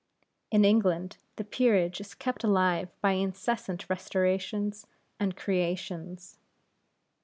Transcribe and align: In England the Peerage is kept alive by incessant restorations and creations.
In 0.49 0.65
England 0.65 1.17
the 1.35 1.43
Peerage 1.43 2.01
is 2.01 2.15
kept 2.15 2.43
alive 2.43 2.89
by 3.01 3.11
incessant 3.11 3.87
restorations 3.87 4.87
and 5.19 5.37
creations. 5.37 6.39